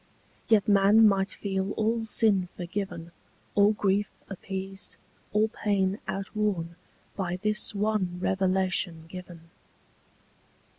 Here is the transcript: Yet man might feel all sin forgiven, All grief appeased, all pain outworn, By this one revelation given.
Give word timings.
Yet 0.47 0.67
man 0.67 1.07
might 1.07 1.29
feel 1.33 1.73
all 1.73 2.05
sin 2.05 2.49
forgiven, 2.57 3.11
All 3.53 3.73
grief 3.73 4.09
appeased, 4.29 4.97
all 5.31 5.47
pain 5.47 5.99
outworn, 6.07 6.75
By 7.15 7.35
this 7.43 7.75
one 7.75 8.17
revelation 8.19 9.05
given. 9.07 9.51